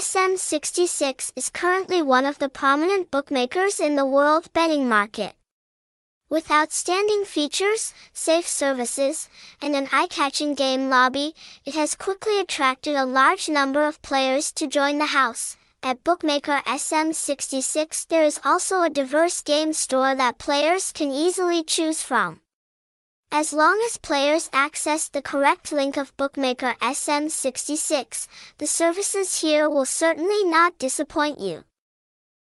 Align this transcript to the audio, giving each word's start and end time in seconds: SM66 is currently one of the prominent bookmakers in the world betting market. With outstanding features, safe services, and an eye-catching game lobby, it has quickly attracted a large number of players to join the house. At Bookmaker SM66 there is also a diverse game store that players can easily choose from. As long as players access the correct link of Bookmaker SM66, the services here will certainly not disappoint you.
SM66 0.00 1.30
is 1.36 1.50
currently 1.50 2.00
one 2.00 2.24
of 2.24 2.38
the 2.38 2.48
prominent 2.48 3.10
bookmakers 3.10 3.78
in 3.78 3.96
the 3.96 4.06
world 4.06 4.50
betting 4.54 4.88
market. 4.88 5.34
With 6.30 6.50
outstanding 6.50 7.26
features, 7.26 7.92
safe 8.14 8.48
services, 8.48 9.28
and 9.60 9.76
an 9.76 9.90
eye-catching 9.92 10.54
game 10.54 10.88
lobby, 10.88 11.34
it 11.66 11.74
has 11.74 11.94
quickly 11.94 12.40
attracted 12.40 12.96
a 12.96 13.04
large 13.04 13.50
number 13.50 13.86
of 13.86 14.00
players 14.00 14.52
to 14.52 14.66
join 14.66 14.96
the 14.96 15.12
house. 15.20 15.58
At 15.82 16.02
Bookmaker 16.02 16.62
SM66 16.64 18.08
there 18.08 18.24
is 18.24 18.40
also 18.42 18.80
a 18.80 18.88
diverse 18.88 19.42
game 19.42 19.74
store 19.74 20.14
that 20.14 20.38
players 20.38 20.92
can 20.92 21.10
easily 21.10 21.62
choose 21.62 22.02
from. 22.02 22.40
As 23.32 23.52
long 23.52 23.80
as 23.86 23.96
players 23.96 24.50
access 24.52 25.06
the 25.06 25.22
correct 25.22 25.70
link 25.70 25.96
of 25.96 26.16
Bookmaker 26.16 26.74
SM66, 26.82 28.26
the 28.58 28.66
services 28.66 29.40
here 29.40 29.70
will 29.70 29.86
certainly 29.86 30.42
not 30.42 30.76
disappoint 30.78 31.38
you. 31.38 31.62